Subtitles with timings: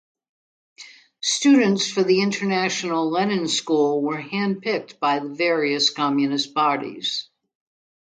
[1.21, 7.29] Students for the International Lenin School were hand-picked by the various Communist Parties.